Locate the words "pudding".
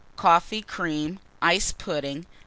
1.71-2.25